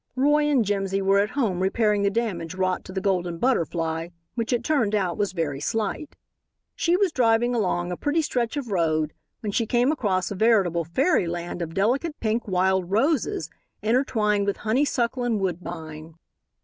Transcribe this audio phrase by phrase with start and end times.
[0.15, 4.51] Roy and Jimsy were at home repairing the damage wrought to the Golden Butterfly, which,
[4.51, 6.15] it turned out, was very slight.
[6.75, 10.85] She was driving along a pretty stretch of road when she came across a veritable
[10.85, 13.51] fairyland of delicate pink wild roses
[13.83, 16.15] intertwined with honeysuckle and woodbine.